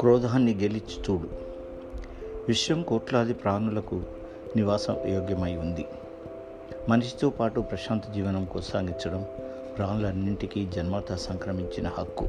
[0.00, 1.28] క్రోధాన్ని గెలిచి చూడు.
[2.48, 4.02] విశ్వం కోట్లాది ప్రాణులకు
[4.56, 5.86] నివాసం యోగ్యమై ఉంది.
[6.88, 9.26] మనిషితో పాటు ప్రశాంత జీవనం కొనసాగించడం
[9.76, 12.26] ప్రాణులన్నింటికీ జన్మత సంక్రమించిన హక్కు.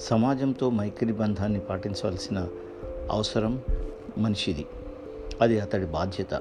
[0.00, 2.48] సమాజంతో మైత్రి బంధాన్ని పాటించవలసిన
[3.10, 3.62] అవసరం
[4.18, 4.66] మనిషిది.
[5.40, 6.40] అది అతడి బాధ్యత.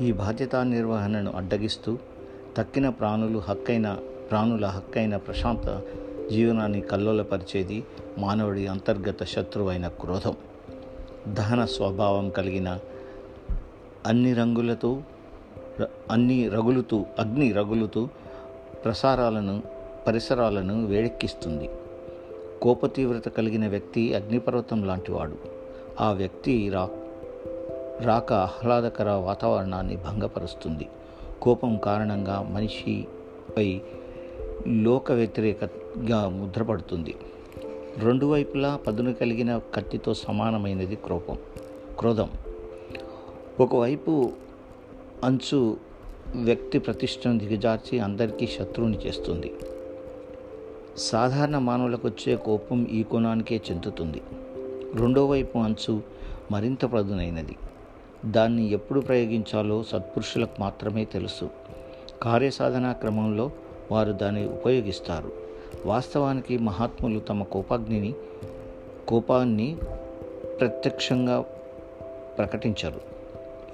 [0.00, 1.98] ఈ బాధ్యత నిర్వహణను అడ్డగిస్తూ
[2.56, 3.98] తక్కిన ప్రాణులు హక్కైన
[4.30, 5.82] ప్రాణుల హక్కైన ప్రశాంత
[6.30, 7.84] జీవనాన్ని కల్లోలపరిచేది
[8.18, 10.36] మానవుడి అంతర్గత శత్రువైన క్రోధం.
[11.28, 12.78] దహన స్వభావం కలిగిన
[14.06, 15.02] అన్ని రంగులతో
[16.10, 18.08] అన్ని రగులుతూ అగ్ని రగులుతూ
[18.84, 19.62] ప్రసారాలను
[20.06, 21.70] పరిసరాలను వేడెక్కిస్తుంది.
[22.62, 25.36] కోపతీవ్రత కలిగిన వ్యక్తి అగ్నిపర్వతం లాంటివాడు.
[26.00, 26.88] ఆ వ్యక్తి రా
[28.00, 30.88] రాక ఆహ్లాదకర వాతావరణాన్ని భంగపరుస్తుంది.
[31.42, 33.80] కోపం కారణంగా మనిషిపై
[34.66, 37.14] లోక వ్యతిరేకగా ముద్రపడుతుంది.
[37.98, 41.38] రెండు వైపులా పదును కలిగిన కత్తితో సమానమైనది క్రోపం
[41.98, 42.30] క్రోధం.
[43.60, 44.32] ఒకవైపు
[45.24, 45.76] అంచు
[46.36, 49.54] వ్యక్తి ప్రతిష్టను దిగజార్చి అందరికీ శత్రువుని చేస్తుంది.
[50.96, 54.22] సాధారణ మానవులకు వచ్చే కోపం ఈ కోణానికే చెందుతుంది.
[54.94, 56.02] రెండో వైపు అంచు
[56.50, 57.56] మరింత పదునైనది.
[58.26, 61.50] దాన్ని ఎప్పుడు ప్రయోగించాలో సత్పురుషులకు మాత్రమే తెలుసు.
[62.22, 63.50] కార్యసాధనా క్రమంలో
[63.92, 65.32] వారు దాన్ని ఉపయోగిస్తారు.
[65.86, 68.14] వాస్తవానికి మహాత్ములు తమ కోపాగ్నిని
[69.08, 69.76] కోపాన్ని
[70.60, 71.40] ప్రత్యక్షంగా
[72.38, 73.00] ప్రకటించరు.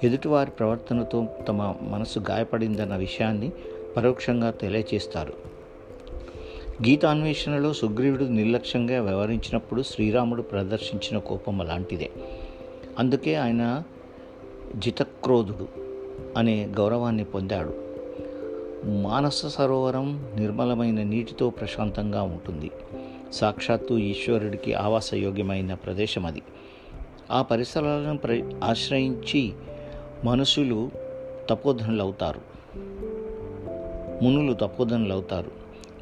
[0.03, 3.51] ఎదుటివారి ప్రవర్తనతో తమ మనసు గాయపడిందన్న విషయాన్ని
[3.97, 5.33] పరోక్షంగా తెలియచేస్తారు.
[6.87, 12.09] గీతాన్వేషణలో సుగ్రీవుడు నిర్లక్ష్యంగా వ్యవహరించినప్పుడు శ్రీరాముడు ప్రదర్శించిన కోపం అలాంటిదే.
[12.99, 13.83] అందుకే ఆయన
[14.75, 15.67] జితక్రోధుడు
[16.37, 17.73] అనే గౌరవాన్ని పొందాడు.
[18.85, 22.71] మానస సరోవరం నిర్మలమైన నీటితో ప్రశాంతంగా ఉంటుంది.
[23.33, 26.41] సాక్షాత్తు ఈశ్వరుడికి ఆవాసయోగ్యమైన ప్రదేశం అది.
[27.31, 29.53] ఆ పరిసరాలను ప్ర ఆశ్రయించి
[30.25, 30.91] మనుషులు
[31.49, 32.41] తపోధనులవుతారు.
[34.23, 35.51] మునులు తపోధనులవుతారు.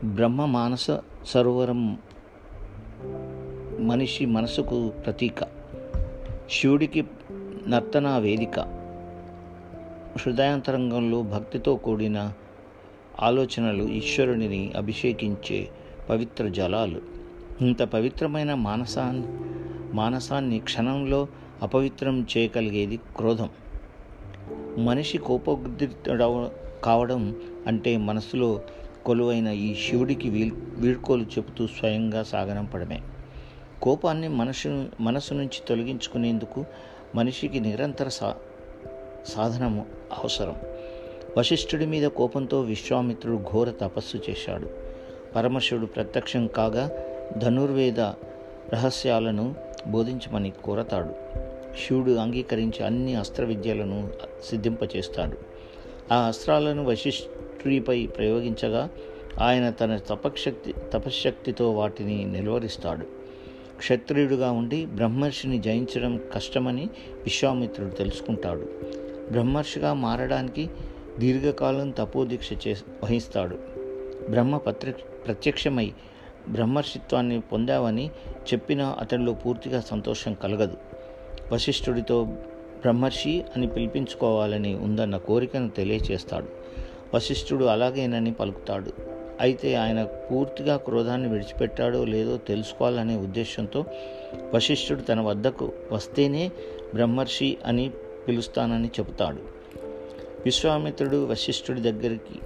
[0.06, 0.88] బ్రహ్మ మానస
[1.26, 1.98] సరోవరం
[3.80, 5.44] మనిషి మనసుకు ప్రతీక.
[6.52, 7.06] శివుడికి
[7.68, 8.60] నర్తన వేదిక.
[10.18, 12.34] హృదయాంతరంగంలో భక్తితో కూడిన
[13.20, 15.70] ఆలోచనలు ఈశ్వరుడిని అభిషేకించే
[16.10, 17.02] పవిత్ర జలాలు.
[17.62, 19.28] ఇంత పవిత్రమైన మానసాన్ని
[19.96, 21.28] మానసాన్ని క్షణంలో
[21.62, 23.50] అపవిత్రం చేయగలిగేది క్రోధం.
[24.78, 26.52] మనిషి కోపోద్రిక్తుడవ
[26.84, 27.36] కావడం
[27.68, 28.62] అంటే మనసులో
[29.06, 33.02] కొలువైన ఈ శివుడికి వీల్ వీడ్కోలు చెబుతూ స్వయంగా సాగనంపడమే.
[33.82, 36.66] కోపాన్ని మనసు మనసు నుంచి తొలగించుకునేందుకు
[37.16, 38.36] మనిషికి నిరంతర సా
[39.26, 40.56] సాధనము అవసరం.
[41.38, 44.70] వశిష్ఠుడి మీద కోపంతో విశ్వామిత్రుడు ఘోర తపస్సు చేశాడు.
[45.36, 46.92] పరమశివుడు ప్రత్యక్షం కాగా
[47.38, 48.00] ధనుర్వేద
[48.74, 49.56] రహస్యాలను
[49.88, 51.16] బోధించమని కోరతాడు.
[51.88, 54.10] శివుడు అంగీకరించి అన్ని అస్త్ర విద్యలను
[54.50, 55.38] సిద్ధింపచేస్తాడు.
[56.14, 58.90] ఆ అస్త్రాలను వశిష్ఠుడిపై ప్రయోగించగా
[59.42, 63.21] ఆయన తన తపశక్తి తపశ్శక్తితో వాటిని నిలువరిస్తాడు.
[63.82, 66.90] క్షత్రియుడుగా ఉండి బ్రహ్మర్షిని జయించడం కష్టమని
[67.24, 68.70] విశ్వామిత్రుడు తెలుసుకుంటాడు.
[69.32, 70.70] బ్రహ్మర్షిగా మారడానికి
[71.20, 73.56] దీర్ఘకాలం తపోదీక్ష చే వహిస్తాడు.
[74.30, 74.92] బ్రహ్మ పత్ర
[75.26, 75.94] ప్రత్యక్షమై
[76.50, 78.10] బ్రహ్మర్షిత్వాన్ని పొందావని
[78.54, 80.78] చెప్పినా అతనిలో పూర్తిగా సంతోషం కలగదు.
[81.52, 82.24] వశిష్ఠుడితో
[82.82, 86.48] బ్రహ్మర్షి అని పిలిపించుకోవాలని ఉందన్న కోరికను తెలియచేస్తాడు.
[87.16, 89.21] వశిష్ఠుడు అలాగేనని పలుకుతాడు.
[89.42, 93.86] అయితే ఆయన పూర్తిగా క్రోధాన్ని విడిచిపెట్టాడో లేదో తెలుసుకోవాలనే ఉద్దేశంతో
[94.54, 96.52] వశిష్ఠుడు తన వద్దకు వస్తేనే
[96.94, 97.92] బ్రహ్మర్షి అని
[98.28, 99.38] పిలుస్తానని చెబుతాడు.
[100.46, 102.40] విశ్వామిత్రుడు వశిష్ఠుడి దగ్గరికి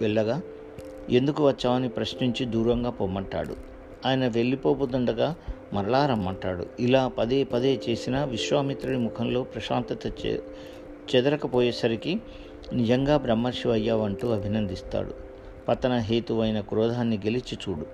[0.00, 0.40] వెళ్ళగా
[1.10, 3.56] ఎందుకు వచ్చావని ప్రశ్నించి దూరంగా పొమ్మంటాడు.
[4.06, 5.34] ఆయన వెళ్ళిపోతుండగా
[5.72, 6.66] మరలా రమ్మంటాడు.
[6.80, 10.36] ఇలా పదే పదే చేసిన విశ్వామిత్రుడి ముఖంలో ప్రశాంతత చె
[11.14, 12.20] చెదరకపోయేసరికి
[12.72, 15.33] నిజంగా బ్రహ్మర్షి అయ్యావంటూ అభినందిస్తాడు.
[15.68, 17.86] పతన హేతువైన క్రోధాన్ని గెలిచి చూడు.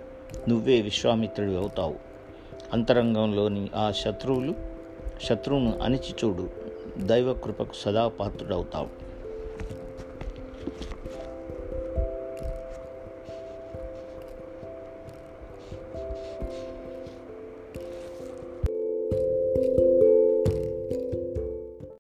[0.49, 1.95] నువ్వే విశ్వామిత్రుడి అవుతావు.
[2.73, 4.55] అంతరంగంలోని ఆ శత్రువులు
[5.23, 6.51] శత్రువును అణిచి చూడు.
[6.99, 9.10] దైవ కృపకు సదా పాత్రుడవుతావు.